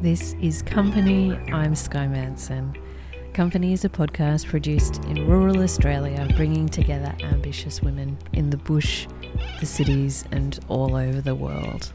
[0.00, 1.36] This is Company.
[1.52, 2.72] I'm Sky Manson.
[3.32, 9.08] Company is a podcast produced in rural Australia, bringing together ambitious women in the bush,
[9.58, 11.92] the cities, and all over the world.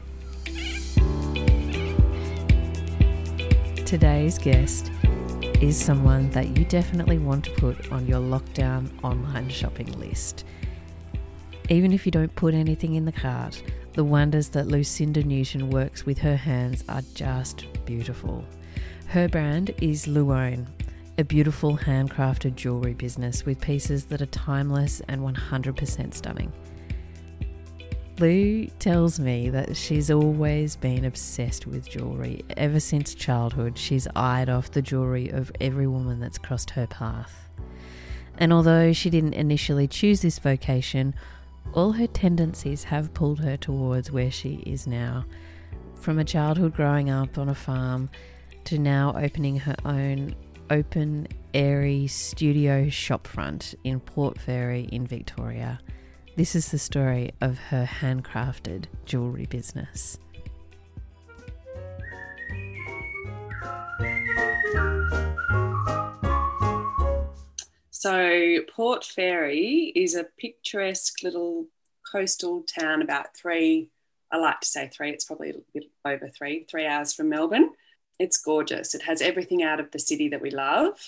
[3.86, 4.92] Today's guest
[5.62, 10.44] is someone that you definitely want to put on your lockdown online shopping list.
[11.70, 13.62] Even if you don't put anything in the cart,
[13.94, 18.44] the wonders that Lucinda Newton works with her hands are just beautiful.
[19.06, 20.66] Her brand is Luone,
[21.18, 26.52] a beautiful handcrafted jewellery business with pieces that are timeless and 100% stunning.
[28.18, 32.44] Lou tells me that she's always been obsessed with jewellery.
[32.56, 37.48] Ever since childhood, she's eyed off the jewellery of every woman that's crossed her path.
[38.38, 41.14] And although she didn't initially choose this vocation,
[41.72, 45.24] all her tendencies have pulled her towards where she is now.
[46.04, 48.10] From a childhood growing up on a farm
[48.64, 50.34] to now opening her own
[50.68, 55.80] open, airy studio shopfront in Port Fairy in Victoria.
[56.36, 60.18] This is the story of her handcrafted jewellery business.
[67.88, 71.68] So, Port Fairy is a picturesque little
[72.12, 73.88] coastal town about three,
[74.34, 77.70] I like to say three, it's probably a bit over three, three hours from Melbourne.
[78.18, 78.92] It's gorgeous.
[78.92, 80.98] It has everything out of the city that we love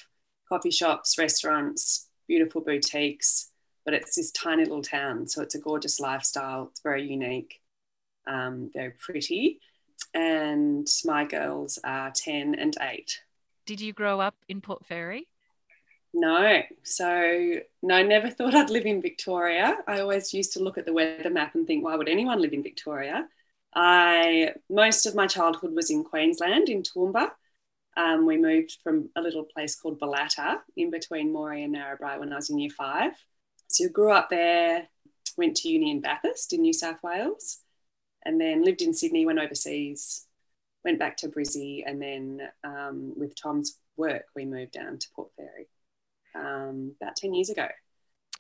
[0.49, 3.51] coffee shops, restaurants, beautiful boutiques,
[3.85, 5.27] but it's this tiny little town.
[5.27, 6.69] So, it's a gorgeous lifestyle.
[6.71, 7.61] It's very unique,
[8.29, 9.59] um, very pretty.
[10.15, 13.23] And my girls are 10 and 8.
[13.65, 15.27] Did you grow up in Port Fairy?
[16.12, 16.62] No.
[16.83, 19.77] So, no, never thought I'd live in Victoria.
[19.87, 22.53] I always used to look at the weather map and think, why would anyone live
[22.53, 23.29] in Victoria?
[23.75, 27.31] I most of my childhood was in Queensland, in Toowoomba.
[27.99, 32.33] Um, we moved from a little place called Bellata in between Moree and Narrabri when
[32.33, 33.12] I was in year five.
[33.69, 34.88] So, grew up there,
[35.37, 37.59] went to uni in Bathurst in New South Wales,
[38.25, 40.27] and then lived in Sydney, went overseas,
[40.84, 45.31] went back to Brizzy, and then um, with Tom's work, we moved down to Port
[45.37, 45.69] Fairy
[46.37, 47.69] um, about 10 years ago.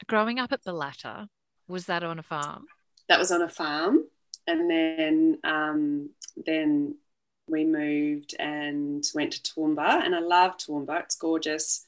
[0.06, 1.28] Growing up at Bellata,
[1.68, 2.66] was that on a farm?
[3.08, 4.04] That was on a farm.
[4.46, 6.96] And then, um, then
[7.48, 11.02] we moved and went to Toowoomba, and I love Toowoomba.
[11.02, 11.86] It's gorgeous.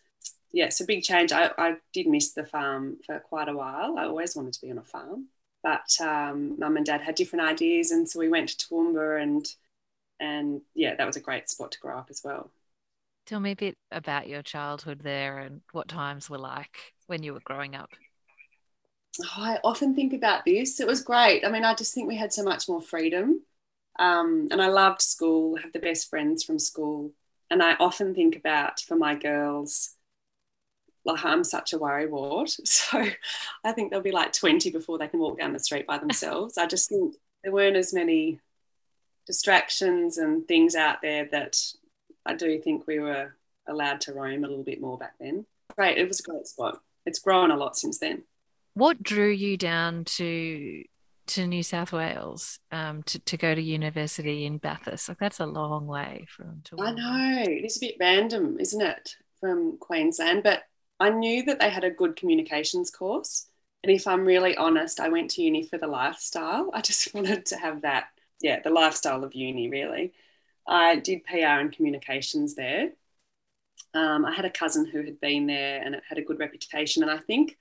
[0.53, 1.33] Yeah, it's a big change.
[1.33, 3.99] I, I did miss the farm for quite a while.
[3.99, 5.27] I always wanted to be on a farm,
[5.63, 9.47] but um, mum and dad had different ideas, and so we went to Toowoomba, and
[10.21, 12.51] and yeah, that was a great spot to grow up as well.
[13.29, 17.35] Tell me a bit about your childhood there and what times were like when you
[17.35, 17.91] were growing up.
[19.23, 20.81] Oh, I often think about this.
[20.81, 21.45] It was great.
[21.45, 23.43] I mean, I just think we had so much more freedom.
[23.99, 27.13] Um, and I loved school, I have the best friends from school.
[27.51, 29.91] And I often think about for my girls,
[31.05, 32.59] like I'm such a worrywart.
[32.67, 33.11] So
[33.63, 36.57] I think they'll be like 20 before they can walk down the street by themselves.
[36.57, 38.41] I just think there weren't as many
[39.27, 41.59] distractions and things out there that
[42.27, 43.35] I do think we were
[43.67, 45.47] allowed to roam a little bit more back then.
[45.77, 46.81] Great, it was a great spot.
[47.07, 48.25] It's grown a lot since then.
[48.75, 50.85] What drew you down to
[51.29, 55.09] to New South Wales um, to, to go to university in Bathurst?
[55.09, 56.63] Like that's a long way from.
[56.65, 60.43] To I know it is a bit random, isn't it, from Queensland?
[60.43, 60.63] But
[61.01, 63.47] I knew that they had a good communications course,
[63.83, 66.71] and if I'm really honest, I went to uni for the lifestyle.
[66.73, 68.07] I just wanted to have that,
[68.41, 70.13] yeah, the lifestyle of uni, really.
[70.69, 72.91] I did PR and communications there.
[73.95, 77.03] Um, I had a cousin who had been there and it had a good reputation.
[77.03, 77.57] And I think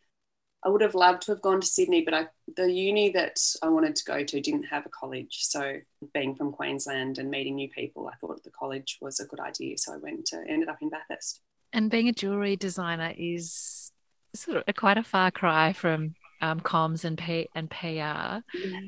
[0.64, 3.70] I would have loved to have gone to Sydney, but I, the uni that I
[3.70, 5.40] wanted to go to didn't have a college.
[5.44, 5.78] So,
[6.14, 9.78] being from Queensland and meeting new people, I thought the college was a good idea.
[9.78, 11.42] So, I went to ended up in Bathurst.
[11.74, 13.92] And being a jewelry designer is
[14.34, 17.78] sort of a, quite a far cry from um, comms and P and PR.
[17.88, 18.42] Yeah.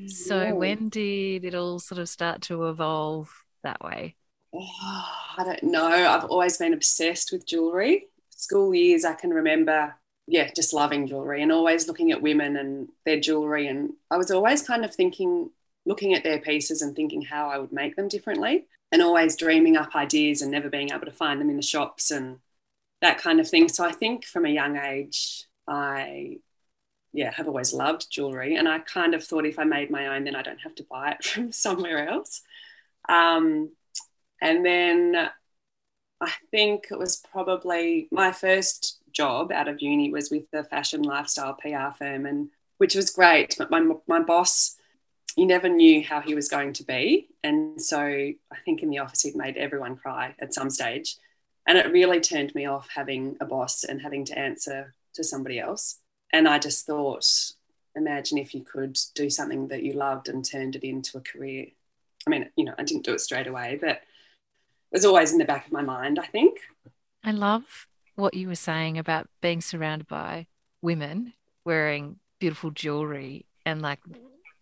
[0.06, 4.16] So, when did it all sort of start to evolve that way?
[4.52, 5.04] Oh,
[5.38, 5.86] I don't know.
[5.86, 8.08] I've always been obsessed with jewelry.
[8.30, 9.94] School years, I can remember,
[10.26, 13.66] yeah, just loving jewelry and always looking at women and their jewelry.
[13.66, 15.50] And I was always kind of thinking,
[15.84, 19.76] looking at their pieces and thinking how I would make them differently and always dreaming
[19.76, 22.38] up ideas and never being able to find them in the shops and
[23.02, 23.68] that kind of thing.
[23.68, 26.38] So I think from a young age, I
[27.12, 28.56] yeah, have always loved jewelry.
[28.56, 30.84] And I kind of thought if I made my own, then I don't have to
[30.84, 32.42] buy it from somewhere else.
[33.08, 33.70] Um,
[34.40, 35.30] and then
[36.20, 41.02] I think it was probably my first job out of uni was with the fashion
[41.02, 43.54] lifestyle PR firm, and which was great.
[43.58, 44.76] But my my boss
[45.36, 47.28] you never knew how he was going to be.
[47.42, 51.16] And so I think in the office, he'd made everyone cry at some stage.
[51.66, 55.58] And it really turned me off having a boss and having to answer to somebody
[55.58, 55.98] else.
[56.32, 57.26] And I just thought,
[57.94, 61.66] imagine if you could do something that you loved and turned it into a career.
[62.26, 64.00] I mean, you know, I didn't do it straight away, but
[64.92, 66.58] was always in the back of my mind, I think.
[67.24, 70.46] I love what you were saying about being surrounded by
[70.82, 71.32] women
[71.64, 74.00] wearing beautiful jewelry and like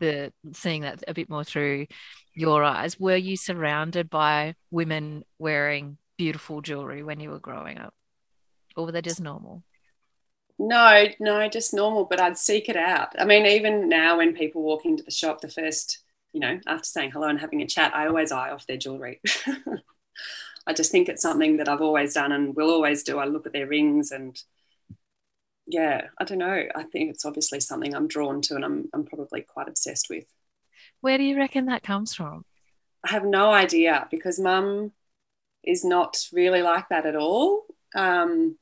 [0.01, 1.87] the seeing that a bit more through
[2.35, 2.99] your eyes.
[3.01, 7.95] Were you surrounded by women wearing beautiful jewelry when you were growing up?
[8.77, 9.63] Or were they just normal?
[10.59, 13.15] No, no, just normal, but I'd seek it out.
[13.19, 16.01] I mean, even now when people walk into the shop, the first,
[16.33, 19.21] you know, after saying hello and having a chat, I always eye off their jewelry.
[20.67, 23.19] I just think it's something that I've always done and will always do.
[23.19, 24.41] I look at their rings and
[25.67, 26.65] yeah, I don't know.
[26.75, 30.25] I think it's obviously something I'm drawn to and I'm, I'm probably quite obsessed with.
[31.01, 32.45] Where do you reckon that comes from?
[33.05, 34.93] I have no idea because mum
[35.65, 37.65] is not really like that at all.
[37.95, 38.59] Um,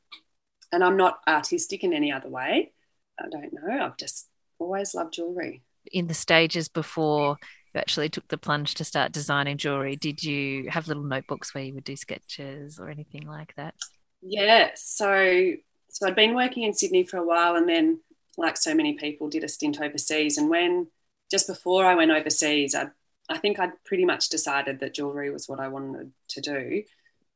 [0.73, 2.73] and I'm not artistic in any other way.
[3.19, 3.85] I don't know.
[3.85, 5.63] I've just always loved jewelry.
[5.93, 7.39] In the stages before
[7.77, 11.75] actually took the plunge to start designing jewelry, did you have little notebooks where you
[11.75, 13.75] would do sketches or anything like that?
[14.23, 14.71] Yeah.
[14.75, 15.53] So,
[15.91, 18.01] so I'd been working in Sydney for a while, and then,
[18.37, 20.39] like so many people, did a stint overseas.
[20.39, 20.89] And when
[21.31, 22.89] just before I went overseas, I
[23.29, 26.83] I think I'd pretty much decided that jewelry was what I wanted to do.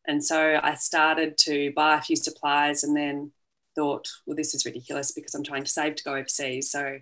[0.06, 3.32] And so I started to buy a few supplies and then
[3.75, 6.70] thought, well, this is ridiculous because I'm trying to save to go overseas.
[6.70, 6.98] So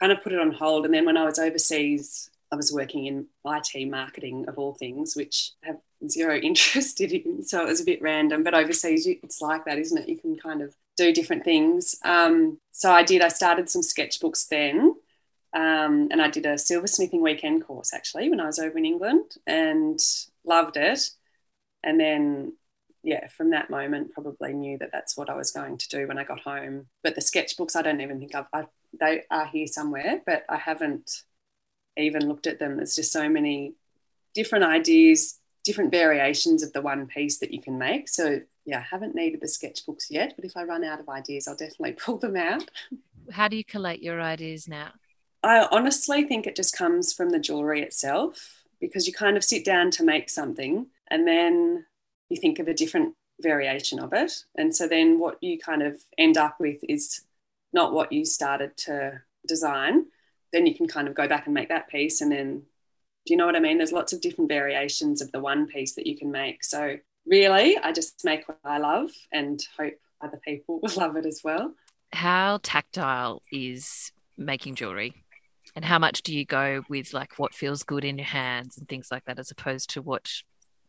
[0.00, 0.84] kind of put it on hold.
[0.84, 5.16] And then when I was overseas, I was working in IT marketing of all things,
[5.16, 7.42] which I have zero interest in.
[7.42, 8.44] So it was a bit random.
[8.44, 10.08] But overseas, it's like that, isn't it?
[10.08, 11.96] You can kind of do different things.
[12.04, 14.94] Um, so I did, I started some sketchbooks then.
[15.52, 19.36] Um, and I did a silversmithing weekend course actually when I was over in England
[19.46, 20.00] and
[20.44, 21.10] loved it
[21.84, 22.54] and then
[23.04, 26.18] yeah from that moment probably knew that that's what i was going to do when
[26.18, 28.64] i got home but the sketchbooks i don't even think i've I,
[28.98, 31.22] they are here somewhere but i haven't
[31.96, 33.74] even looked at them there's just so many
[34.34, 38.86] different ideas different variations of the one piece that you can make so yeah i
[38.90, 42.18] haven't needed the sketchbooks yet but if i run out of ideas i'll definitely pull
[42.18, 42.64] them out
[43.32, 44.92] how do you collate your ideas now
[45.42, 49.64] i honestly think it just comes from the jewelry itself because you kind of sit
[49.64, 51.86] down to make something and then
[52.28, 54.32] you think of a different variation of it.
[54.56, 57.22] And so then what you kind of end up with is
[57.72, 60.06] not what you started to design.
[60.54, 62.20] Then you can kind of go back and make that piece.
[62.20, 62.62] And then,
[63.26, 63.78] do you know what I mean?
[63.78, 66.62] There's lots of different variations of the one piece that you can make.
[66.62, 66.96] So,
[67.26, 71.40] really, I just make what I love and hope other people will love it as
[71.42, 71.74] well.
[72.12, 75.24] How tactile is making jewelry?
[75.74, 78.88] And how much do you go with like what feels good in your hands and
[78.88, 80.30] things like that, as opposed to what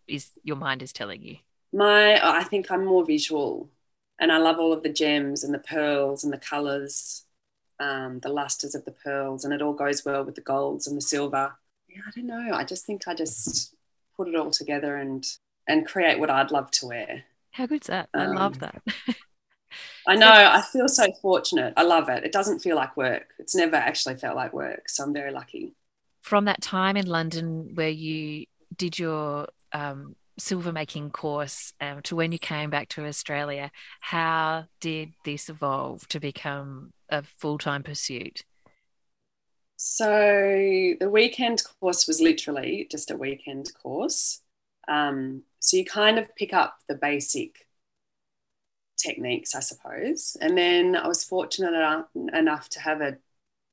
[0.08, 1.38] is your mind is telling you?
[1.74, 3.70] My, I think I'm more visual,
[4.20, 7.25] and I love all of the gems and the pearls and the colours,
[7.80, 10.98] um, the lusters of the pearls, and it all goes well with the golds and
[10.98, 11.54] the silver.
[11.88, 12.54] Yeah, I don't know.
[12.54, 13.76] I just think I just
[14.16, 15.26] put it all together and
[15.68, 17.24] and create what I'd love to wear.
[17.52, 18.10] How good's that?
[18.14, 18.82] I um, love that.
[20.08, 20.30] I know.
[20.30, 21.74] I feel so fortunate.
[21.76, 22.24] I love it.
[22.24, 23.30] It doesn't feel like work.
[23.40, 24.88] It's never actually felt like work.
[24.90, 25.74] So I'm very lucky.
[26.22, 28.46] From that time in London where you
[28.76, 34.66] did your um, silver making course um, to when you came back to Australia, how
[34.80, 38.44] did this evolve to become a full time pursuit?
[39.78, 44.42] So the weekend course was literally just a weekend course.
[44.88, 47.68] Um, so you kind of pick up the basic
[48.98, 50.38] techniques, I suppose.
[50.40, 53.18] And then I was fortunate enough, enough to have a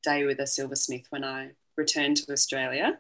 [0.02, 2.98] day with a silversmith when I returned to Australia.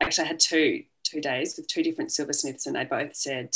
[0.00, 3.54] Actually, I had two two days with two different silversmiths, and they both said,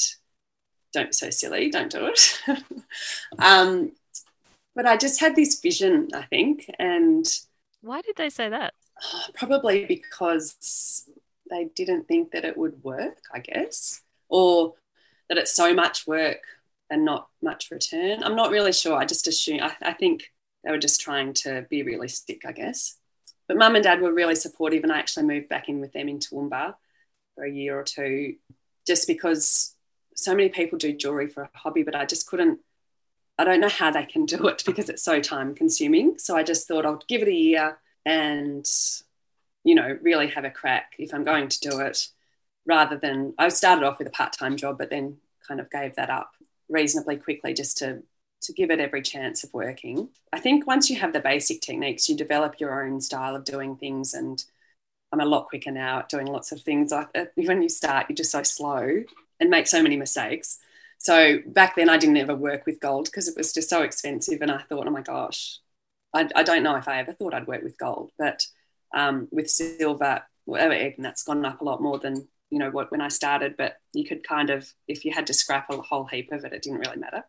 [0.92, 2.40] "Don't be so silly, don't do it."
[3.38, 3.92] um,
[4.74, 7.26] but I just had this vision, I think, and
[7.82, 8.74] why did they say that?
[9.34, 11.08] Probably because
[11.50, 14.74] they didn't think that it would work, I guess, or
[15.28, 16.42] that it's so much work
[16.90, 18.22] and not much return.
[18.22, 18.96] I'm not really sure.
[18.96, 19.60] I just assume.
[19.62, 20.32] I, I think
[20.64, 22.96] they were just trying to be realistic, I guess.
[23.48, 26.08] But mum and dad were really supportive, and I actually moved back in with them
[26.08, 26.74] in Toowoomba
[27.40, 28.34] for a year or two
[28.86, 29.74] just because
[30.14, 32.60] so many people do jewelry for a hobby, but I just couldn't.
[33.38, 36.18] I don't know how they can do it because it's so time consuming.
[36.18, 38.68] So I just thought I'll give it a year and,
[39.64, 42.08] you know, really have a crack if I'm going to do it
[42.66, 45.16] rather than I started off with a part time job, but then
[45.48, 46.32] kind of gave that up
[46.68, 48.02] reasonably quickly just to
[48.42, 50.08] to give it every chance of working.
[50.32, 53.76] I think once you have the basic techniques, you develop your own style of doing
[53.76, 54.42] things and
[55.12, 56.92] I'm a lot quicker now at doing lots of things.
[56.92, 59.02] I, when you start, you're just so slow
[59.40, 60.58] and make so many mistakes.
[60.98, 64.42] So back then, I didn't ever work with gold because it was just so expensive.
[64.42, 65.58] And I thought, oh my gosh,
[66.14, 68.44] I, I don't know if I ever thought I'd work with gold, but
[68.94, 72.90] um, with silver, whatever, and that's gone up a lot more than you know what
[72.90, 73.56] when I started.
[73.56, 76.52] But you could kind of, if you had to scrap a whole heap of it,
[76.52, 77.24] it didn't really matter.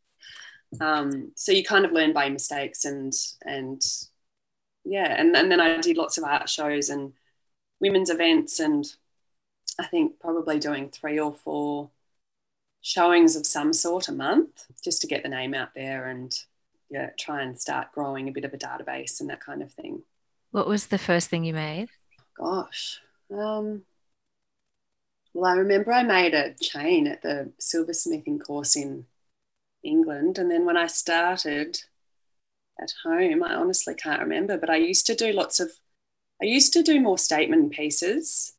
[0.80, 3.12] um, so you kind of learn by mistakes and
[3.44, 3.80] and
[4.86, 7.12] yeah, and, and then I did lots of art shows and
[7.80, 8.86] women's events, and
[9.78, 11.90] I think probably doing three or four
[12.80, 16.38] showings of some sort a month just to get the name out there and
[16.88, 20.02] yeah, try and start growing a bit of a database and that kind of thing.
[20.52, 21.88] What was the first thing you made?
[22.38, 23.00] Gosh.
[23.30, 23.82] Um,
[25.34, 29.06] well, I remember I made a chain at the silversmithing course in
[29.82, 30.38] England.
[30.38, 31.80] And then when I started
[32.80, 35.70] at home, I honestly can't remember, but I used to do lots of,
[36.42, 38.54] I used to do more statement pieces,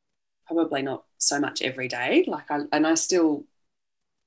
[0.45, 2.23] probably not so much every day.
[2.27, 3.45] Like I, and I still,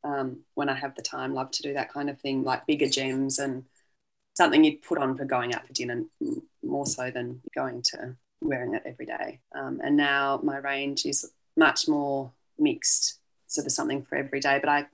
[0.05, 2.89] um, when I have the time, love to do that kind of thing, like bigger
[2.89, 3.65] gems and
[4.35, 6.05] something you'd put on for going out for dinner
[6.63, 9.41] more so than going to wearing it every day.
[9.55, 14.59] Um, and now my range is much more mixed, so there's something for every day.
[14.61, 14.87] But I,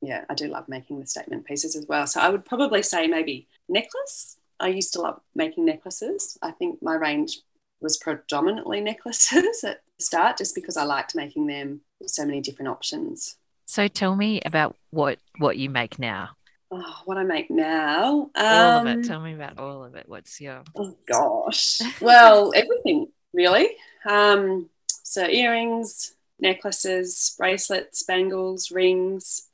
[0.00, 2.06] yeah, I do love making the statement pieces as well.
[2.06, 4.36] So I would probably say maybe necklace.
[4.58, 6.38] I used to love making necklaces.
[6.42, 7.40] I think my range
[7.80, 12.68] was predominantly necklaces at the start, just because I liked making them so many different
[12.68, 13.36] options.
[13.66, 16.30] So tell me about what what you make now
[16.70, 18.30] oh, what I make now.
[18.34, 18.92] Um, all of it.
[18.92, 20.08] Um, Tell me about all of it.
[20.08, 20.62] What's your?
[20.76, 21.80] Oh gosh.
[22.00, 23.68] Well, everything really.
[24.08, 29.48] Um, so earrings, necklaces, bracelets, bangles, rings,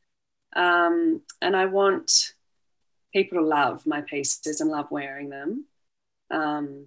[0.57, 2.33] um, and I want
[3.13, 5.67] people to love my pieces and love wearing them.
[6.31, 6.87] Um,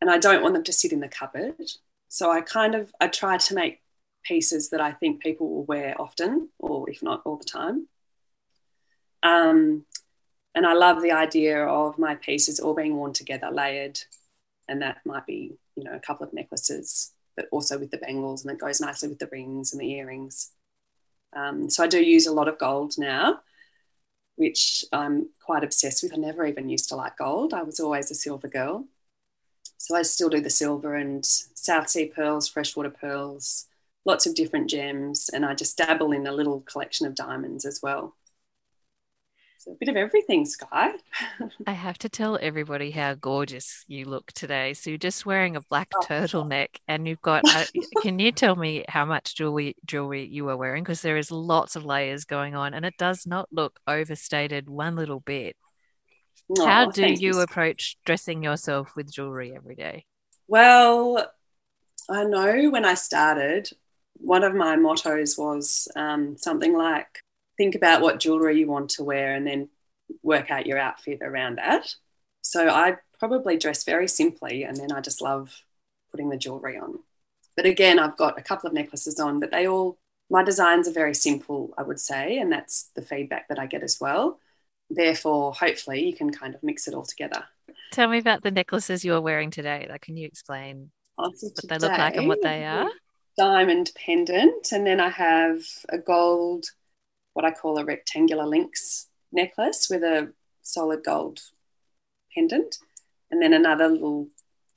[0.00, 1.70] and I don't want them to sit in the cupboard.
[2.08, 3.80] So I kind of I try to make
[4.24, 7.86] pieces that I think people will wear often, or if not all the time.
[9.22, 9.86] Um,
[10.54, 14.00] and I love the idea of my pieces all being worn together, layered,
[14.68, 18.44] and that might be, you know, a couple of necklaces, but also with the bangles,
[18.44, 20.50] and it goes nicely with the rings and the earrings.
[21.34, 23.40] Um, so I do use a lot of gold now,
[24.36, 26.12] which I'm quite obsessed with.
[26.12, 27.52] I never even used to like gold.
[27.54, 28.86] I was always a silver girl.
[29.78, 33.66] So I still do the silver and South Sea pearls, freshwater pearls,
[34.04, 37.80] lots of different gems, and I just dabble in a little collection of diamonds as
[37.82, 38.14] well
[39.66, 40.92] a bit of everything, Sky.
[41.66, 44.74] I have to tell everybody how gorgeous you look today.
[44.74, 46.04] So you're just wearing a black oh.
[46.04, 47.42] turtleneck, and you've got.
[47.48, 47.64] Uh,
[48.02, 50.82] can you tell me how much jewelry jewelry you are wearing?
[50.82, 54.96] Because there is lots of layers going on, and it does not look overstated one
[54.96, 55.56] little bit.
[56.58, 60.04] How do you, you approach dressing yourself with jewelry every day?
[60.46, 61.26] Well,
[62.08, 63.70] I know when I started,
[64.14, 67.22] one of my mottos was um, something like
[67.56, 69.68] think about what jewelry you want to wear and then
[70.22, 71.94] work out your outfit around that.
[72.42, 75.62] So I probably dress very simply and then I just love
[76.10, 77.00] putting the jewelry on.
[77.56, 79.98] But again, I've got a couple of necklaces on, but they all,
[80.30, 83.82] my designs are very simple, I would say, and that's the feedback that I get
[83.82, 84.38] as well.
[84.90, 87.44] Therefore, hopefully, you can kind of mix it all together.
[87.92, 89.86] Tell me about the necklaces you're wearing today.
[89.88, 92.88] Like, can you explain oh, what they look like and what they are?
[93.38, 96.66] Diamond pendant, and then I have a gold
[97.36, 101.40] what I call a rectangular links necklace with a solid gold
[102.34, 102.78] pendant,
[103.30, 104.28] and then another little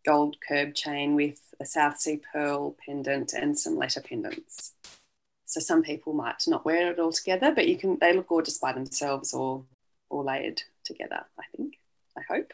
[0.06, 4.74] gold curb chain with a South Sea pearl pendant and some letter pendants.
[5.46, 8.58] So some people might not wear it all together, but you can they look gorgeous
[8.58, 9.64] by themselves or
[10.10, 11.76] or layered together, I think.
[12.18, 12.52] I hope.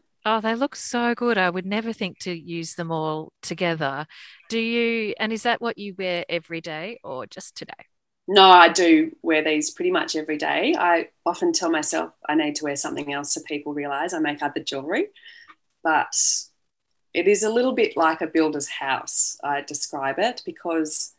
[0.24, 1.38] oh, they look so good.
[1.38, 4.04] I would never think to use them all together.
[4.48, 7.86] Do you and is that what you wear every day or just today?
[8.28, 10.74] No, I do wear these pretty much every day.
[10.78, 14.42] I often tell myself I need to wear something else so people realize I make
[14.42, 15.06] other jewelry.
[15.82, 16.14] But
[17.14, 21.14] it is a little bit like a builder's house, I describe it, because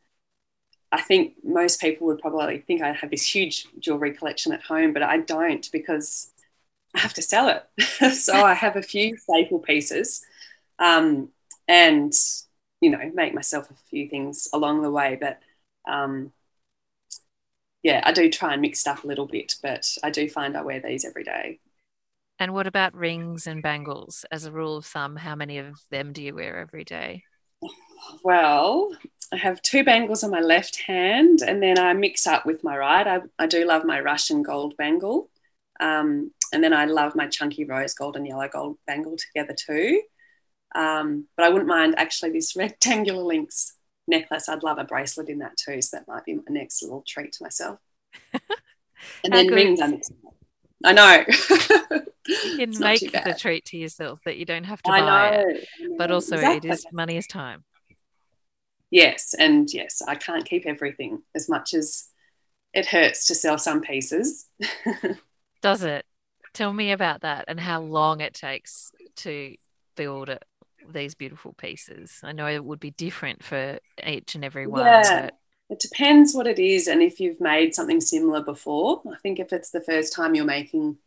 [0.92, 4.94] I think most people would probably think I have this huge jewelry collection at home,
[4.94, 6.32] but I don't because
[6.96, 8.16] I have to sell it.
[8.16, 10.24] so I have a few staple pieces
[10.78, 11.30] um,
[11.68, 12.14] and,
[12.82, 15.18] you know, make myself a few things along the way.
[15.20, 15.40] But
[15.92, 16.32] um,
[17.84, 20.62] yeah, I do try and mix stuff a little bit, but I do find I
[20.62, 21.60] wear these every day.
[22.40, 24.26] And what about rings and bangles?
[24.32, 27.24] As a rule of thumb, how many of them do you wear every day?
[28.24, 28.96] Well,
[29.34, 32.78] I have two bangles on my left hand, and then I mix up with my
[32.78, 33.06] right.
[33.06, 35.30] I, I do love my Russian gold bangle.
[35.80, 40.02] Um, and then I love my chunky rose gold and yellow gold bangle together too.
[40.76, 43.74] Um, but I wouldn't mind actually this rectangular links
[44.10, 44.50] necklace.
[44.50, 45.82] I'd love a bracelet in that too.
[45.82, 47.80] So that might be my next little treat to myself.
[49.24, 49.80] and then rings.
[50.84, 51.26] I know.
[52.28, 55.44] you can make the treat to yourself that you don't have to I buy know.
[55.50, 55.68] it.
[55.98, 56.70] But also, exactly.
[56.70, 57.64] it is money is time.
[58.92, 62.10] Yes, and yes, I can't keep everything as much as
[62.74, 64.48] it hurts to sell some pieces.
[65.62, 66.06] Does it?
[66.54, 69.56] Tell me about that and how long it takes to
[69.96, 70.44] build it,
[70.94, 72.20] these beautiful pieces.
[72.24, 74.86] I know it would be different for each and every one.
[74.86, 75.22] Yeah.
[75.22, 75.36] But...
[75.70, 79.04] It depends what it is and if you've made something similar before.
[79.06, 80.98] I think if it's the first time you're making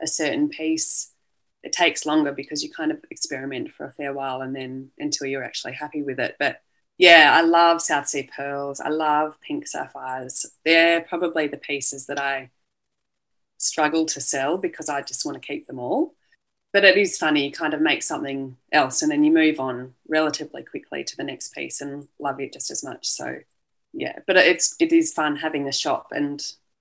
[0.00, 1.12] a certain piece,
[1.62, 5.26] it takes longer because you kind of experiment for a fair while and then until
[5.26, 6.36] you're actually happy with it.
[6.38, 6.62] But
[6.96, 8.80] yeah, I love South Sea pearls.
[8.80, 10.46] I love pink sapphires.
[10.64, 12.50] They're probably the pieces that I
[13.58, 16.14] struggle to sell because I just want to keep them all.
[16.76, 19.94] But it is funny, you kind of make something else and then you move on
[20.08, 23.08] relatively quickly to the next piece and love it just as much.
[23.08, 23.38] So
[23.94, 26.38] yeah, but it's it is fun having a shop and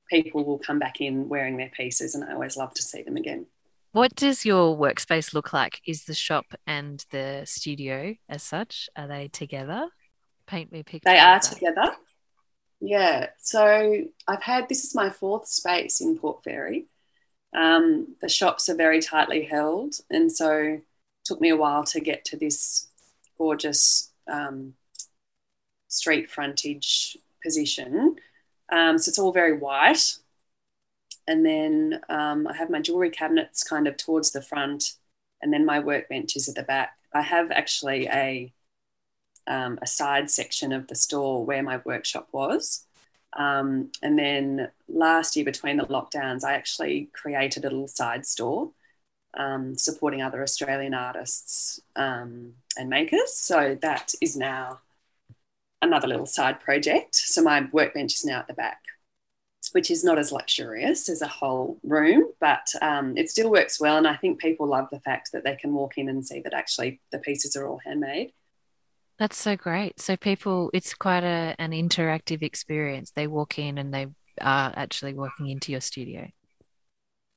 [0.09, 3.15] people will come back in wearing their pieces and I always love to see them
[3.15, 3.45] again.
[3.93, 5.79] What does your workspace look like?
[5.87, 8.89] Is the shop and the studio as such?
[8.97, 9.87] Are they together?
[10.45, 11.09] Paint me a picture.
[11.09, 11.95] They are together.
[12.81, 13.27] Yeah.
[13.39, 16.87] So I've had this is my fourth space in Port Fairy.
[17.55, 20.81] Um, the shops are very tightly held, and so
[21.23, 22.87] took me a while to get to this
[23.37, 24.75] gorgeous um,
[25.87, 28.17] street frontage position.
[28.69, 30.17] Um, so it's all very white.
[31.27, 34.93] And then um, I have my jewelry cabinets kind of towards the front,
[35.41, 36.97] and then my workbench is at the back.
[37.13, 38.51] I have actually a
[39.47, 42.85] um, a side section of the store where my workshop was.
[43.35, 48.71] Um, and then last year, between the lockdowns, I actually created a little side store
[49.37, 53.33] um, supporting other Australian artists um, and makers.
[53.33, 54.79] So that is now
[55.81, 57.15] another little side project.
[57.15, 58.81] So my workbench is now at the back,
[59.73, 63.97] which is not as luxurious as a whole room, but um, it still works well.
[63.97, 66.53] And I think people love the fact that they can walk in and see that
[66.53, 68.31] actually the pieces are all handmade.
[69.17, 69.99] That's so great.
[69.99, 73.11] So people, it's quite a, an interactive experience.
[73.11, 74.07] They walk in and they
[74.41, 76.29] are actually walking into your studio.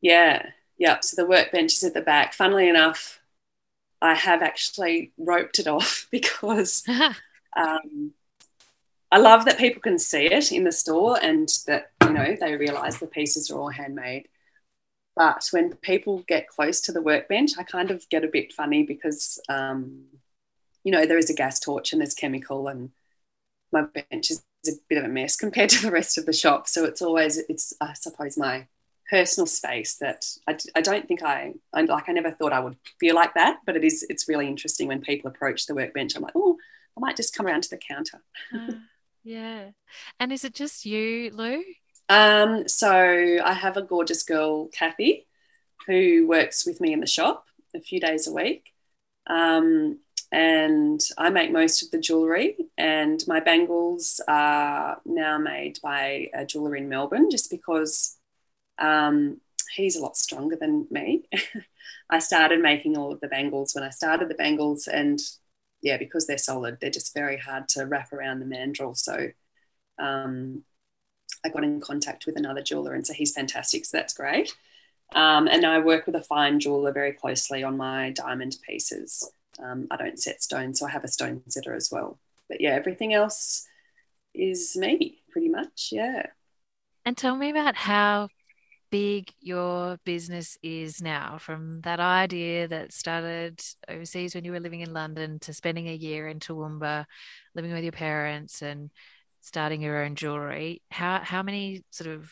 [0.01, 0.99] Yeah, yeah.
[1.01, 2.35] So the workbench is at the back.
[2.35, 3.21] Funnily enough,
[4.01, 6.85] I have actually roped it off because
[7.57, 8.13] um,
[9.11, 12.57] I love that people can see it in the store and that you know they
[12.57, 14.29] realise the pieces are all handmade.
[15.17, 18.85] But when people get close to the workbench, I kind of get a bit funny
[18.85, 20.05] because um,
[20.89, 22.89] you know, there is a gas torch and there's chemical and
[23.71, 26.67] my bench is a bit of a mess compared to the rest of the shop.
[26.67, 28.69] So it's always, it's, I suppose, my
[29.11, 32.77] personal space that I, I don't think I, I, like, I never thought I would
[32.99, 36.17] feel like that, but it is, it's really interesting when people approach the workbench.
[36.17, 36.57] I'm like, oh,
[36.97, 38.23] I might just come around to the counter.
[38.55, 38.73] uh,
[39.25, 39.73] yeah.
[40.19, 41.63] And is it just you, Lou?
[42.09, 42.91] Um, so
[43.45, 45.27] I have a gorgeous girl, Kathy,
[45.87, 47.45] who works with me in the shop
[47.77, 48.73] a few days a week.
[49.27, 49.99] Um,
[50.31, 52.57] and I make most of the jewellery.
[52.77, 58.17] And my bangles are now made by a jeweller in Melbourne, just because
[58.79, 59.41] um,
[59.75, 61.25] he's a lot stronger than me.
[62.11, 65.19] I started making all of the bangles when I started the bangles, and
[65.81, 68.97] yeah, because they're solid, they're just very hard to wrap around the mandrel.
[68.97, 69.29] So
[69.99, 70.65] um,
[71.45, 73.85] I got in contact with another jeweler, and so he's fantastic.
[73.85, 74.55] So that's great.
[75.15, 79.31] Um, and I work with a fine jeweler very closely on my diamond pieces.
[79.63, 82.19] Um, I don't set stones, so I have a stone setter as well.
[82.49, 83.67] But yeah, everything else
[84.35, 85.91] is me pretty much.
[85.93, 86.27] Yeah.
[87.05, 88.29] And tell me about how
[88.91, 94.81] big your business is now from that idea that started overseas when you were living
[94.81, 97.05] in London to spending a year in Toowoomba,
[97.55, 98.91] living with your parents and
[99.41, 100.83] starting your own jewelry.
[100.91, 102.31] How how many sort of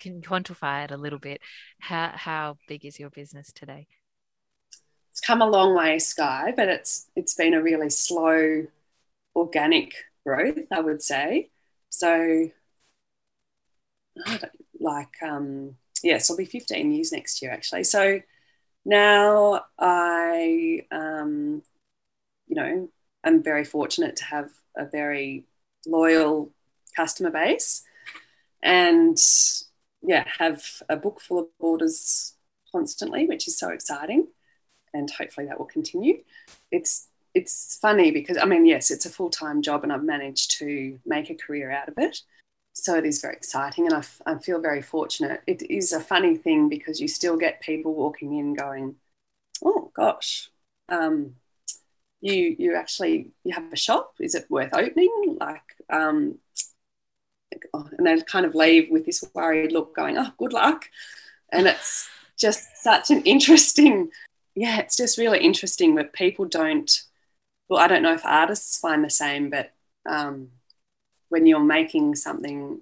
[0.00, 1.40] can quantify it a little bit?
[1.78, 3.86] How how big is your business today?
[5.12, 8.66] It's come a long way, Sky, but it's it's been a really slow,
[9.36, 9.92] organic
[10.24, 11.50] growth, I would say.
[11.90, 12.48] So,
[14.80, 17.84] like, um, yes, I'll be 15 years next year, actually.
[17.84, 18.20] So
[18.86, 21.62] now I, um,
[22.48, 22.88] you know,
[23.22, 24.48] I'm very fortunate to have
[24.78, 25.44] a very
[25.86, 26.52] loyal
[26.96, 27.82] customer base
[28.62, 29.18] and
[30.02, 32.32] yeah, have a book full of orders
[32.74, 34.28] constantly, which is so exciting
[34.94, 36.22] and hopefully that will continue.
[36.70, 40.58] It's it's funny because I mean, yes, it's a full time job, and I've managed
[40.58, 42.20] to make a career out of it.
[42.74, 45.42] So it is very exciting, and I, f- I feel very fortunate.
[45.46, 48.96] It is a funny thing because you still get people walking in going,
[49.64, 50.50] "Oh gosh,
[50.88, 51.36] um,
[52.20, 54.14] you you actually you have a shop.
[54.20, 55.36] Is it worth opening?
[55.40, 56.38] Like, um,
[57.74, 60.88] and they kind of leave with this worried look, going, "Oh, good luck,"
[61.50, 64.10] and it's just such an interesting.
[64.54, 66.90] Yeah, it's just really interesting that people don't.
[67.68, 69.72] Well, I don't know if artists find the same, but
[70.08, 70.50] um,
[71.28, 72.80] when you're making something,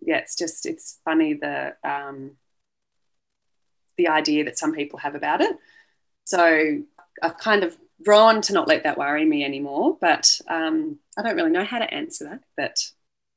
[0.00, 2.32] yeah, it's just it's funny the um,
[3.96, 5.56] the idea that some people have about it.
[6.24, 6.82] So
[7.22, 11.36] I've kind of grown to not let that worry me anymore, but um, I don't
[11.36, 12.40] really know how to answer that.
[12.56, 12.76] But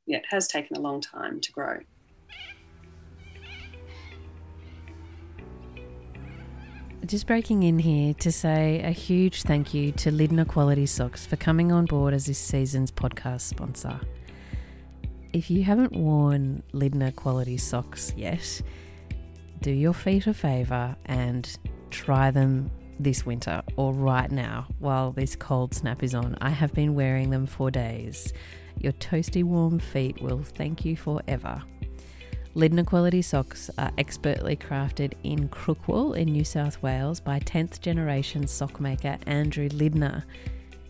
[0.05, 1.79] yeah, it has taken a long time to grow.
[7.11, 11.35] Just breaking in here to say a huge thank you to Lindner Quality Socks for
[11.35, 13.99] coming on board as this season's podcast sponsor.
[15.33, 18.61] If you haven't worn Lindner Quality Socks yet,
[19.59, 21.53] do your feet a favour and
[21.89, 26.37] try them this winter or right now while this cold snap is on.
[26.39, 28.31] I have been wearing them for days.
[28.79, 31.61] Your toasty warm feet will thank you forever.
[32.53, 38.45] Lindner quality socks are expertly crafted in Crookwell in New South Wales by 10th generation
[38.45, 40.25] sock maker Andrew Lindner.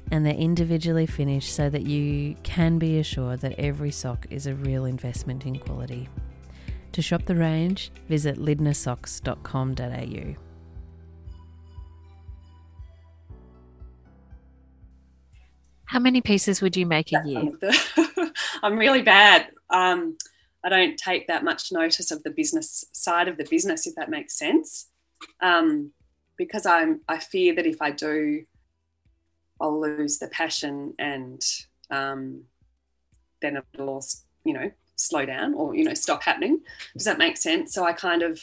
[0.09, 4.55] And they're individually finished so that you can be assured that every sock is a
[4.55, 6.09] real investment in quality.
[6.93, 10.35] To shop the range, visit lindnersocks.com.au.
[15.85, 17.51] How many pieces would you make a year?
[18.63, 19.51] I'm really bad.
[19.69, 20.17] Um,
[20.63, 24.09] I don't take that much notice of the business side of the business, if that
[24.09, 24.89] makes sense,
[25.41, 25.91] um,
[26.37, 27.01] because I'm.
[27.07, 28.45] I fear that if I do,
[29.59, 31.41] I'll lose the passion, and
[31.89, 32.43] um,
[33.41, 34.05] then it'll all,
[34.43, 36.61] you know, slow down or you know stop happening.
[36.95, 37.73] Does that make sense?
[37.73, 38.39] So I kind of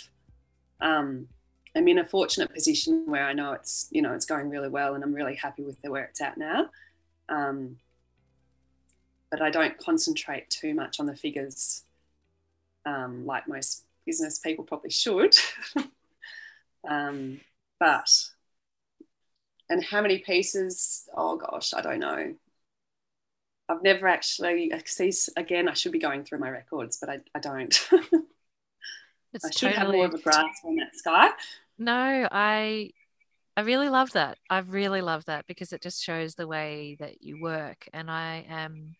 [0.81, 1.29] um,
[1.75, 4.95] am in a fortunate position where I know it's you know it's going really well,
[4.95, 6.71] and I'm really happy with the, where it's at now.
[7.29, 7.77] Um,
[9.31, 11.85] but I don't concentrate too much on the figures
[12.89, 15.37] um, like most business people probably should.
[16.89, 17.41] um,
[17.79, 18.09] but,
[19.69, 21.09] and how many pieces?
[21.17, 22.35] Oh gosh, I don't know.
[23.69, 27.39] I've never actually, see, again, I should be going through my records, but I, I
[27.39, 27.89] don't.
[27.93, 29.73] I should totally...
[29.75, 31.29] have more of a grasp on that, Sky.
[31.79, 32.93] No, I
[33.59, 34.39] I really love that.
[34.49, 37.89] I really love that because it just shows the way that you work.
[37.93, 38.95] And I am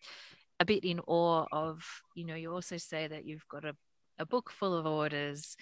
[0.59, 1.83] a bit in awe of,
[2.15, 3.75] you know, you also say that you've got a,
[4.17, 5.55] a book full of orders.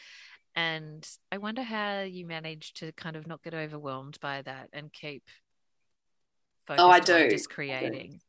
[0.55, 4.91] And I wonder how you manage to kind of not get overwhelmed by that and
[4.91, 5.23] keep
[6.69, 7.29] oh, I do.
[7.29, 8.11] just creating.
[8.11, 8.19] Do.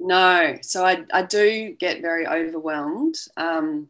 [0.00, 3.16] No, so I, I do get very overwhelmed.
[3.36, 3.88] Um,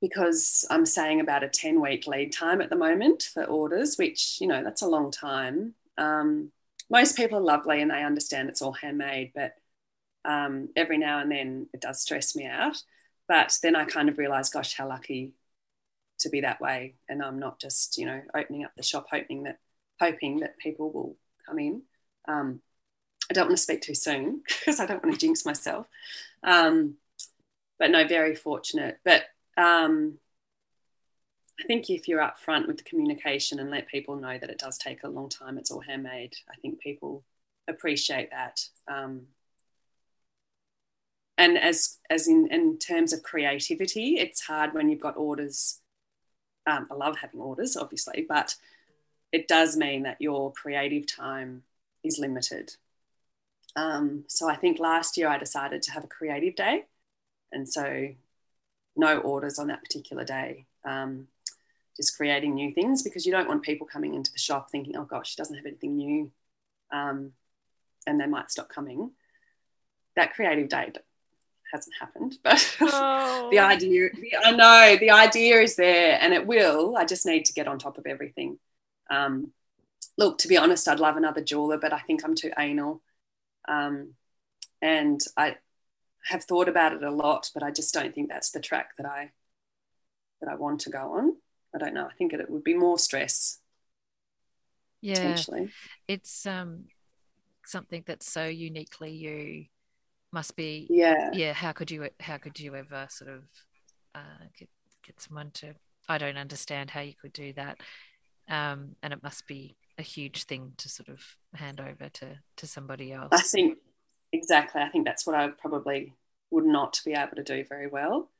[0.00, 4.38] because I'm saying about a 10 week lead time at the moment for orders, which,
[4.40, 5.74] you know, that's a long time.
[5.96, 6.50] Um,
[6.90, 9.52] most people are lovely and they understand it's all handmade, but
[10.24, 12.82] um, every now and then it does stress me out.
[13.28, 15.32] But then I kind of realize, gosh, how lucky
[16.20, 16.94] to be that way.
[17.08, 19.58] And I'm not just, you know, opening up the shop hoping that
[20.00, 21.82] hoping that people will come in.
[22.26, 22.60] Um,
[23.30, 25.86] I don't want to speak too soon because I don't want to jinx myself.
[26.42, 26.94] Um,
[27.78, 28.98] but no, very fortunate.
[29.04, 29.24] But
[29.56, 30.18] um,
[31.60, 34.78] I think if you're upfront with the communication and let people know that it does
[34.78, 36.34] take a long time, it's all handmade.
[36.50, 37.24] I think people
[37.68, 38.60] appreciate that.
[38.88, 39.22] Um,
[41.38, 45.80] and as as in in terms of creativity, it's hard when you've got orders.
[46.66, 48.54] Um, I love having orders, obviously, but
[49.32, 51.62] it does mean that your creative time
[52.04, 52.76] is limited.
[53.74, 56.84] Um, so I think last year I decided to have a creative day,
[57.50, 58.08] and so
[58.94, 60.66] no orders on that particular day.
[60.84, 61.28] Um,
[61.96, 65.04] just creating new things because you don't want people coming into the shop thinking, oh
[65.04, 66.30] gosh, she doesn't have anything new.
[66.90, 67.32] Um,
[68.06, 69.10] and they might stop coming.
[70.16, 70.92] That creative day
[71.72, 73.48] hasn't happened, but oh.
[73.50, 74.10] the idea,
[74.44, 76.96] I know the idea is there and it will.
[76.96, 78.58] I just need to get on top of everything.
[79.10, 79.52] Um,
[80.18, 83.02] look, to be honest, I'd love another jeweler, but I think I'm too anal.
[83.66, 84.14] Um,
[84.80, 85.56] and I,
[86.24, 89.06] have thought about it a lot, but I just don't think that's the track that
[89.06, 89.30] I
[90.40, 91.36] that I want to go on.
[91.74, 92.06] I don't know.
[92.06, 93.58] I think it would be more stress.
[95.00, 95.36] Yeah,
[96.06, 96.84] it's um
[97.64, 99.66] something that's so uniquely you.
[100.32, 101.52] Must be yeah yeah.
[101.52, 103.42] How could you how could you ever sort of
[104.14, 104.68] uh, get
[105.06, 105.74] get someone to?
[106.08, 107.78] I don't understand how you could do that.
[108.48, 111.20] Um, and it must be a huge thing to sort of
[111.54, 113.28] hand over to to somebody else.
[113.32, 113.78] I think
[114.32, 114.80] exactly.
[114.80, 116.14] I think that's what I probably
[116.50, 118.30] would not be able to do very well.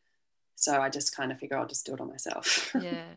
[0.57, 2.75] So I just kind of figure I'll just do it on myself.
[2.83, 3.15] Yeah.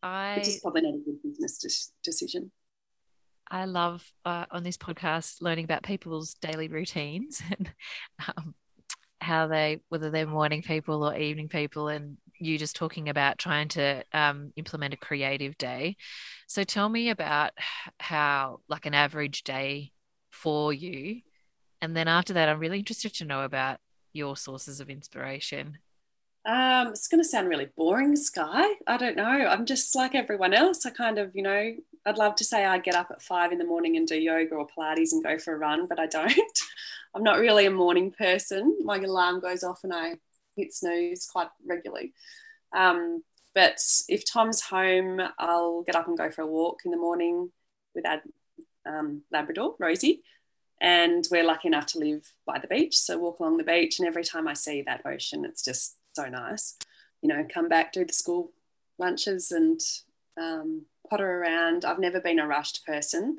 [0.00, 2.52] I Which is probably not a good business de- decision.
[3.50, 7.72] I love uh, on this podcast learning about people's daily routines and
[8.26, 8.54] um,
[9.20, 13.68] how they, whether they're morning people or evening people, and you just talking about trying
[13.68, 15.96] to um, implement a creative day.
[16.46, 17.52] So tell me about
[17.98, 19.92] how, like, an average day
[20.30, 21.22] for you.
[21.80, 23.78] And then after that, I'm really interested to know about
[24.12, 25.78] your sources of inspiration
[26.48, 28.64] um, it's going to sound really boring, Sky.
[28.86, 29.22] I don't know.
[29.22, 30.86] I'm just like everyone else.
[30.86, 31.74] I kind of, you know,
[32.06, 34.54] I'd love to say I get up at five in the morning and do yoga
[34.54, 36.32] or Pilates and go for a run, but I don't.
[37.14, 38.78] I'm not really a morning person.
[38.82, 40.14] My alarm goes off and I
[40.56, 42.14] hit snooze quite regularly.
[42.74, 43.22] Um,
[43.54, 47.50] but if Tom's home, I'll get up and go for a walk in the morning
[47.94, 48.22] with our
[48.86, 50.22] um, Labrador, Rosie.
[50.80, 52.96] And we're lucky enough to live by the beach.
[52.96, 53.98] So walk along the beach.
[53.98, 56.76] And every time I see that ocean, it's just so nice.
[57.22, 58.50] You know, come back, do the school
[58.98, 59.80] lunches and
[60.40, 61.84] um, potter around.
[61.84, 63.38] I've never been a rushed person.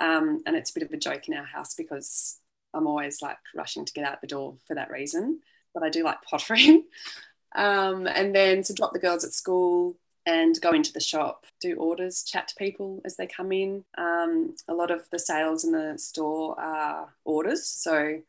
[0.00, 2.40] Um, and it's a bit of a joke in our house because
[2.74, 5.40] I'm always like rushing to get out the door for that reason.
[5.72, 6.84] But I do like pottering.
[7.54, 9.96] um, and then to drop the girls at school
[10.26, 13.84] and go into the shop, do orders, chat to people as they come in.
[13.96, 17.66] Um, a lot of the sales in the store are orders.
[17.66, 18.20] So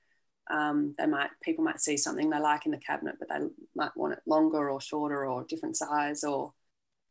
[0.51, 3.39] um, they might people might see something they like in the cabinet, but they
[3.75, 6.53] might want it longer or shorter or different size or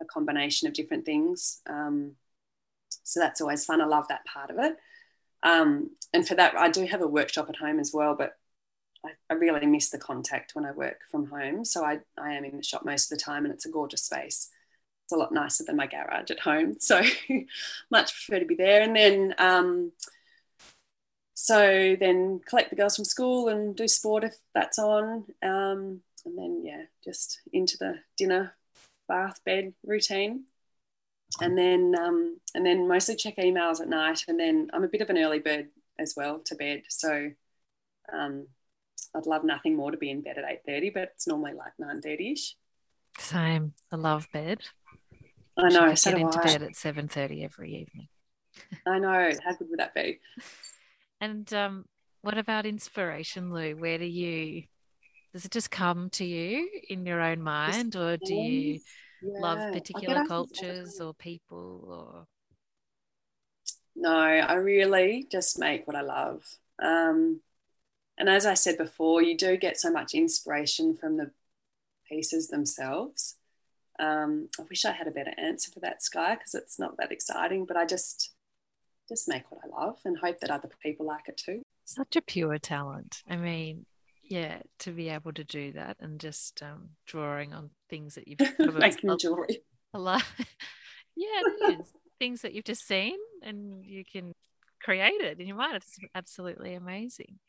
[0.01, 1.61] a combination of different things.
[1.69, 2.13] Um,
[3.03, 3.81] so that's always fun.
[3.81, 4.77] I love that part of it.
[5.43, 8.33] Um, and for that, I do have a workshop at home as well, but
[9.05, 11.65] I, I, really miss the contact when I work from home.
[11.65, 14.03] So I, I am in the shop most of the time, and it's a gorgeous
[14.03, 14.51] space.
[15.05, 16.77] It's a lot nicer than my garage at home.
[16.79, 17.03] So
[17.91, 18.83] much prefer to be there.
[18.83, 19.93] And then um,
[21.43, 25.25] so then collect the girls from school and do sport if that's on.
[25.43, 28.55] Um, and then yeah just into the dinner
[29.09, 30.45] bath bed routine.
[31.41, 34.25] And then um, and then mostly check emails at night.
[34.29, 36.83] And then i'm a bit of an early bird as well to bed.
[36.91, 37.31] So
[38.13, 38.47] um,
[39.17, 42.53] i'd love nothing more to be in bed at 8.30 but it's normally like 9.30ish
[43.19, 43.73] same.
[43.91, 44.61] I love bed.
[45.57, 46.45] I know I so get into I.
[46.45, 48.09] bed at 7.30 every evening.
[48.87, 49.31] I know.
[49.45, 50.21] How good would that be
[51.21, 51.85] and um,
[52.23, 53.77] what about inspiration, Lou?
[53.77, 54.65] Where do you
[55.33, 58.81] does it just come to you in your own mind, or do you
[59.23, 59.41] yeah.
[59.41, 62.27] love particular cultures or people or?
[63.95, 66.43] No, I really just make what I love.
[66.83, 67.41] Um,
[68.19, 71.31] and as I said before, you do get so much inspiration from the
[72.09, 73.37] pieces themselves.
[73.99, 77.13] Um, I wish I had a better answer for that, Sky, because it's not that
[77.13, 77.67] exciting.
[77.67, 78.33] But I just,
[79.11, 81.63] just make what I love and hope that other people like it too.
[81.85, 83.23] Such a pure talent.
[83.29, 83.85] I mean,
[84.23, 88.39] yeah, to be able to do that and just um, drawing on things that you've
[88.75, 89.63] making jewelry.
[89.93, 90.23] A lot.
[91.17, 91.93] yeah, it is.
[92.21, 94.33] things that you've just seen and you can
[94.81, 95.75] create it in your mind.
[95.75, 97.41] It's absolutely amazing.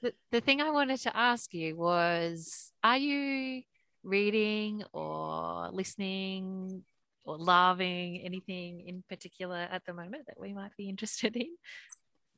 [0.00, 3.62] The, the thing I wanted to ask you was are you
[4.02, 6.84] reading or listening
[7.28, 11.48] or loving anything in particular at the moment that we might be interested in?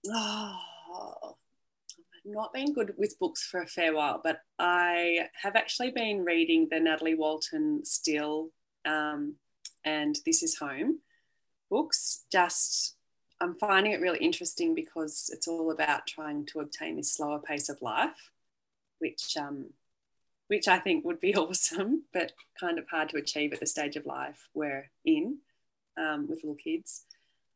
[0.08, 0.58] Oh,
[2.26, 6.24] I've not been good with books for a fair while, but I have actually been
[6.24, 8.50] reading the Natalie Walton Still
[8.84, 9.36] um,
[9.84, 10.98] and This Is Home
[11.70, 12.24] books.
[12.32, 12.96] Just,
[13.40, 17.68] I'm finding it really interesting because it's all about trying to obtain this slower pace
[17.68, 18.30] of life,
[18.98, 19.70] which um,
[20.50, 23.94] which I think would be awesome, but kind of hard to achieve at the stage
[23.94, 25.38] of life we're in
[25.96, 27.04] um, with little kids.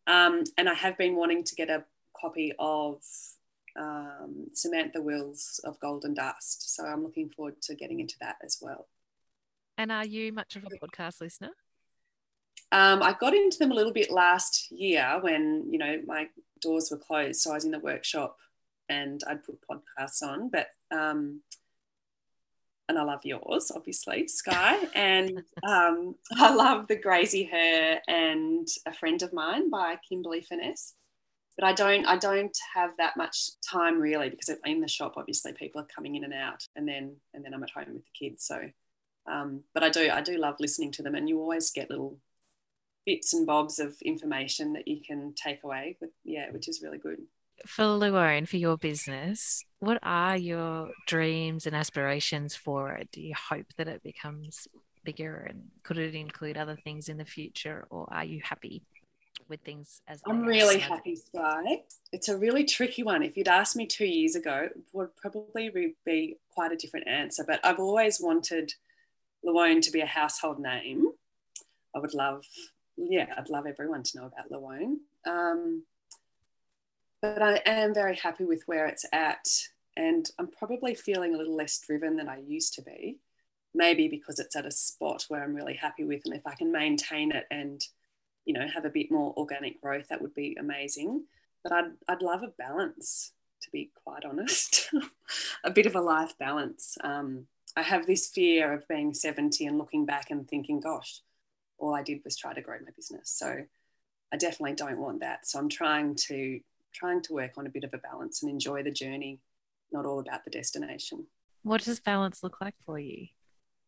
[0.07, 1.85] Um, and I have been wanting to get a
[2.17, 3.03] copy of
[3.77, 6.73] um, Samantha Wills of Golden Dust.
[6.77, 8.87] So I'm looking forward to getting into that as well.
[9.77, 11.51] And are you much of a podcast listener?
[12.71, 16.29] Um, I got into them a little bit last year when, you know, my
[16.61, 17.41] doors were closed.
[17.41, 18.37] So I was in the workshop
[18.89, 20.49] and I'd put podcasts on.
[20.49, 21.41] But um,
[22.89, 24.79] and I love yours, obviously, Sky.
[24.95, 30.95] And um, I love the Grazie Her and a friend of mine by Kimberly Finesse.
[31.57, 35.53] But I don't, I don't have that much time really because in the shop, obviously,
[35.53, 38.29] people are coming in and out, and then and then I'm at home with the
[38.29, 38.45] kids.
[38.45, 38.61] So,
[39.31, 42.19] um, but I do, I do love listening to them, and you always get little
[43.07, 45.97] bits and bobs of information that you can take away.
[46.01, 47.21] But yeah, which is really good
[47.67, 53.11] for Luone, for your business, what are your dreams and aspirations for it?
[53.13, 54.69] Do you hope that it becomes
[55.05, 58.83] bigger and could it include other things in the future or are you happy
[59.49, 61.83] with things as I'm really happy, Sky.
[62.13, 63.23] It's a really tricky one.
[63.23, 67.45] If you'd asked me two years ago, it would probably be quite a different answer.
[67.47, 68.73] But I've always wanted
[69.45, 71.09] Luone to be a household name.
[71.95, 72.45] I would love,
[72.97, 74.97] yeah, I'd love everyone to know about Luone.
[75.27, 75.85] Um,
[77.33, 79.49] but I am very happy with where it's at.
[79.97, 83.19] And I'm probably feeling a little less driven than I used to be.
[83.75, 86.21] Maybe because it's at a spot where I'm really happy with.
[86.27, 87.83] And if I can maintain it and,
[88.45, 91.25] you know, have a bit more organic growth, that would be amazing.
[91.63, 93.33] But I'd, I'd love a balance,
[93.63, 94.91] to be quite honest,
[95.65, 96.99] a bit of a life balance.
[97.03, 101.23] Um, I have this fear of being 70 and looking back and thinking, gosh,
[101.79, 103.31] all I did was try to grow my business.
[103.31, 103.65] So
[104.31, 105.49] I definitely don't want that.
[105.49, 106.61] So I'm trying to
[106.95, 109.41] trying to work on a bit of a balance and enjoy the journey,
[109.93, 111.27] not all about the destination.
[111.63, 113.27] What does balance look like for you?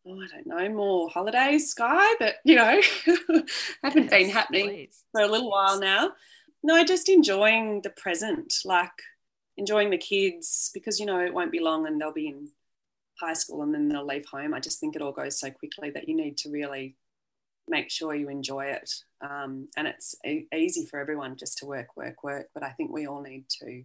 [0.05, 2.81] Oh, I don't know, more holidays, Sky, but you know,
[3.83, 5.03] haven't yes, been happening please.
[5.11, 6.11] for a little while now.
[6.63, 8.91] No, just enjoying the present, like
[9.57, 12.47] enjoying the kids because you know it won't be long and they'll be in
[13.19, 14.53] high school and then they'll leave home.
[14.53, 16.95] I just think it all goes so quickly that you need to really
[17.67, 18.93] make sure you enjoy it.
[19.21, 22.47] Um, and it's e- easy for everyone just to work, work, work.
[22.53, 23.83] But I think we all need to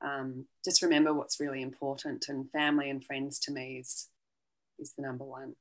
[0.00, 2.26] um, just remember what's really important.
[2.28, 4.08] And family and friends to me is
[4.78, 5.54] is the number one.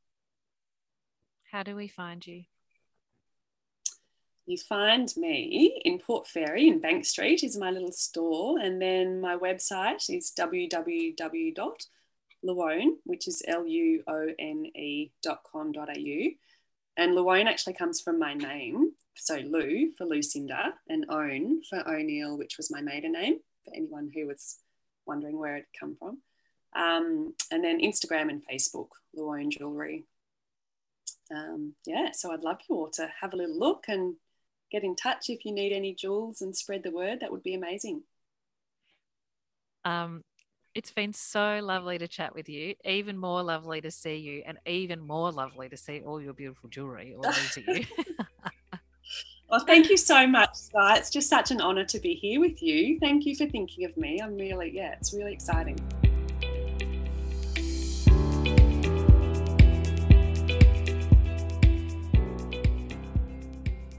[1.51, 2.43] How do we find you?
[4.45, 9.21] You find me in Port Fairy in Bank Street is my little store, and then
[9.21, 11.67] my website is www.luone,
[13.05, 16.31] which is l u o n e dot com dot au
[17.01, 18.91] and Luone actually comes from my name.
[19.15, 24.11] So Lou for Lucinda and Own for O'Neill, which was my maiden name for anyone
[24.13, 24.57] who was
[25.07, 26.19] wondering where it come from.
[26.75, 30.05] Um, and then Instagram and Facebook, Luone Jewelry.
[31.35, 34.15] Um, yeah, so I'd love you all to have a little look and
[34.71, 37.19] get in touch if you need any jewels and spread the word.
[37.19, 38.03] That would be amazing.
[39.85, 40.21] Um,
[40.73, 42.75] it's been so lovely to chat with you.
[42.85, 46.69] Even more lovely to see you, and even more lovely to see all your beautiful
[46.69, 47.85] jewelry all over you.
[49.49, 50.97] well, thank you so much, Sky.
[50.97, 52.99] It's just such an honour to be here with you.
[52.99, 54.19] Thank you for thinking of me.
[54.21, 55.77] I'm really, yeah, it's really exciting.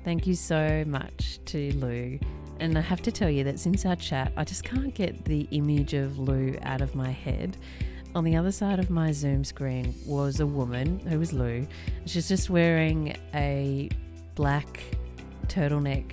[0.04, 2.18] Thank you so much to Lou
[2.62, 5.48] and I have to tell you that since our chat, I just can't get the
[5.50, 7.56] image of Lou out of my head.
[8.14, 11.66] On the other side of my Zoom screen was a woman who was Lou.
[12.06, 13.88] She's just wearing a
[14.36, 14.80] black
[15.48, 16.12] turtleneck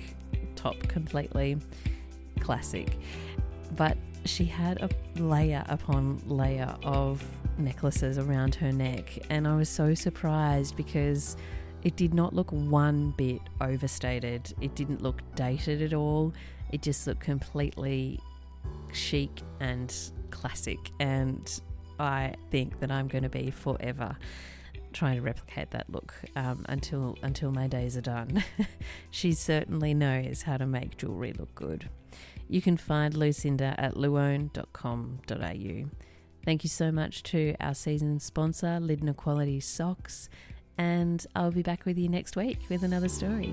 [0.56, 1.56] top, completely
[2.40, 2.96] classic.
[3.76, 7.24] But she had a layer upon layer of
[7.58, 11.36] necklaces around her neck, and I was so surprised because
[11.82, 14.52] it did not look one bit overstated.
[14.60, 16.32] It didn't look dated at all.
[16.72, 18.20] It just looked completely
[18.92, 19.94] chic and
[20.30, 20.78] classic.
[21.00, 21.60] And
[21.98, 24.16] I think that I'm going to be forever
[24.92, 28.42] trying to replicate that look um, until until my days are done.
[29.10, 31.88] she certainly knows how to make jewellery look good.
[32.48, 35.90] You can find Lucinda at luone.com.au.
[36.44, 40.28] Thank you so much to our season sponsor, Lindner Quality Socks
[40.80, 43.52] and I'll be back with you next week with another story.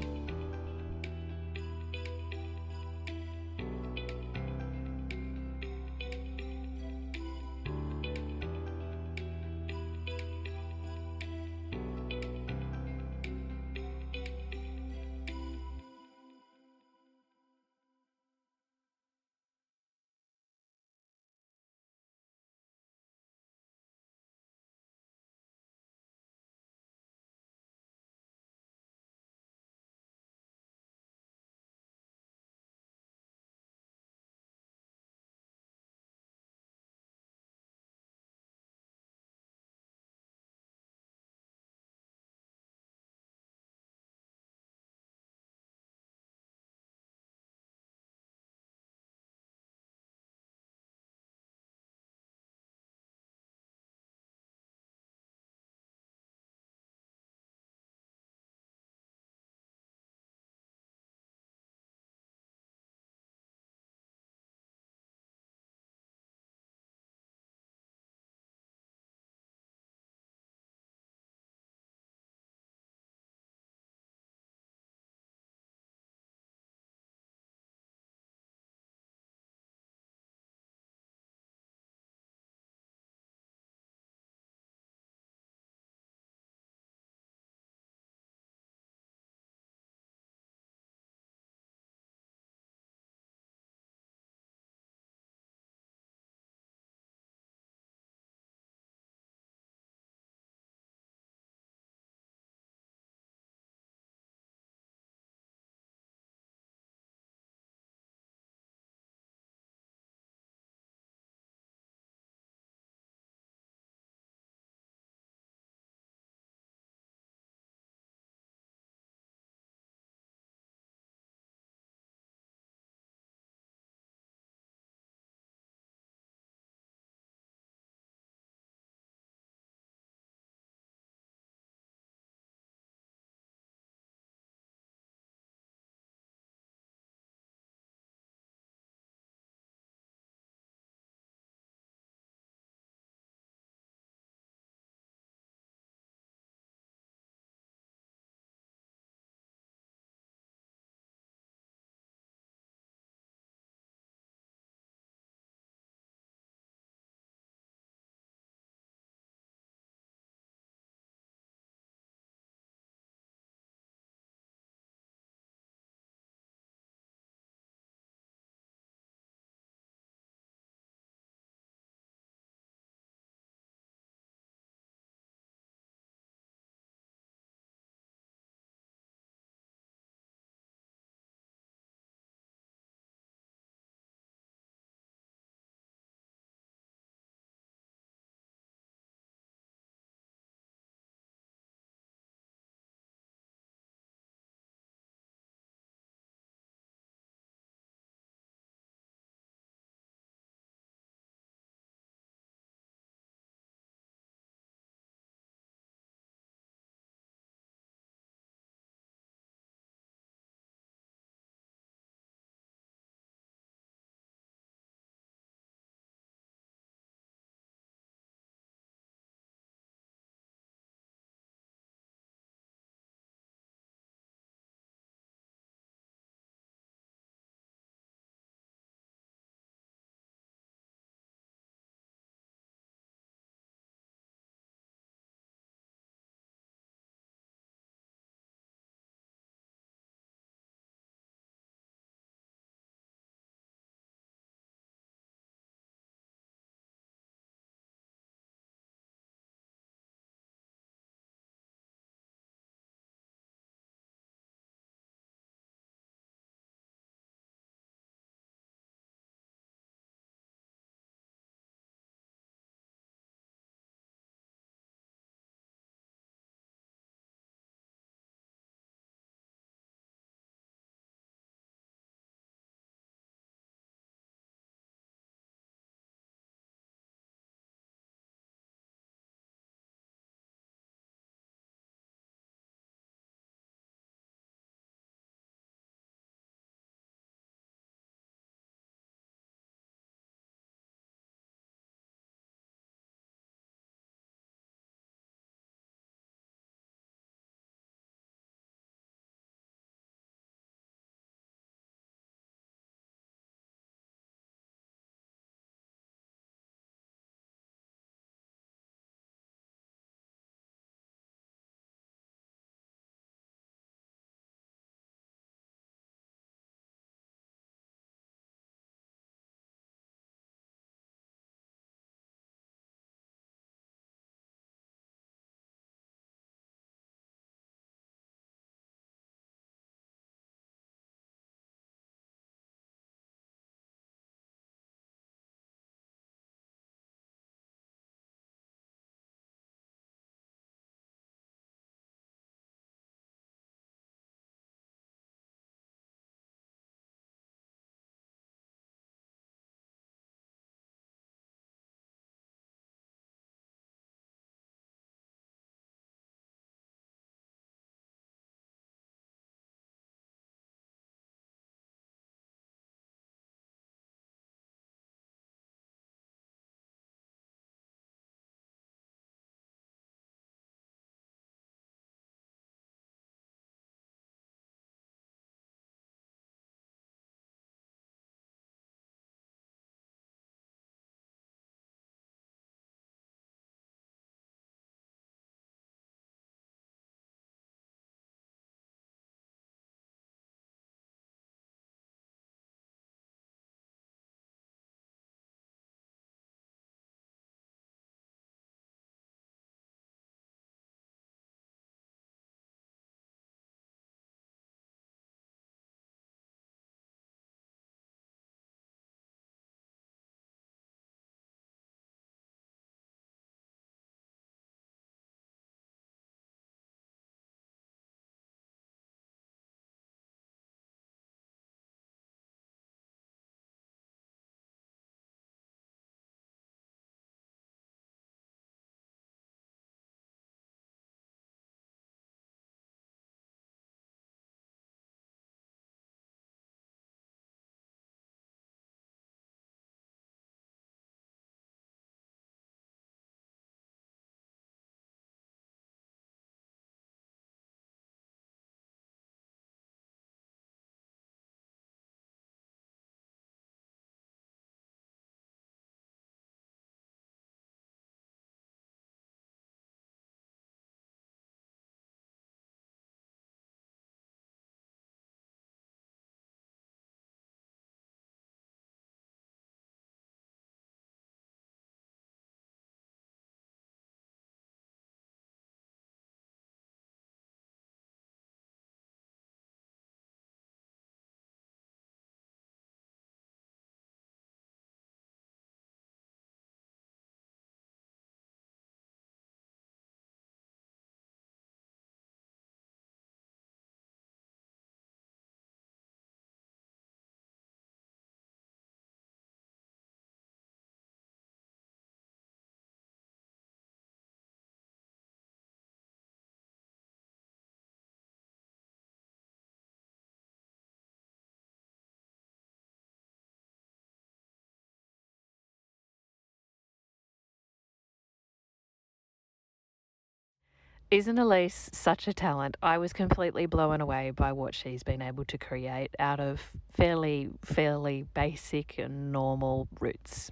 [521.10, 522.76] Isn't Elise such a talent?
[522.84, 526.60] I was completely blown away by what she's been able to create out of
[526.91, 530.51] fairly, fairly basic and normal roots.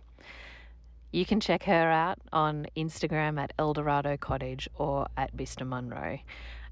[1.12, 6.20] You can check her out on Instagram at Eldorado Cottage or at Bista Munro.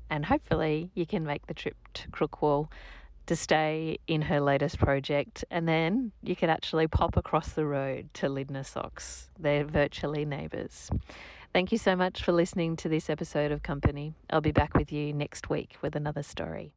[0.10, 2.70] And hopefully, you can make the trip to Crookwell
[3.26, 8.10] to stay in her latest project, and then you could actually pop across the road
[8.14, 9.30] to Lindner Socks.
[9.38, 10.90] They're virtually neighbours.
[11.54, 14.16] Thank you so much for listening to this episode of Company.
[14.32, 16.74] I'll be back with you next week with another story.